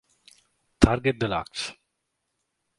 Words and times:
Target 0.85 1.19
deluxe 1.21 1.77